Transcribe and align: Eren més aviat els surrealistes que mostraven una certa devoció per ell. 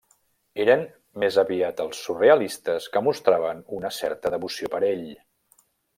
Eren 0.61 0.79
més 1.23 1.35
aviat 1.41 1.83
els 1.85 2.01
surrealistes 2.07 2.89
que 2.95 3.03
mostraven 3.09 3.61
una 3.81 3.93
certa 3.99 4.33
devoció 4.37 4.71
per 4.77 4.81
ell. 4.89 5.05